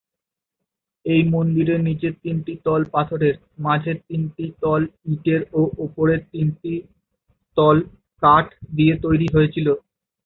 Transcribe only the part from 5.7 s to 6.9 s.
ওপরের তিনটি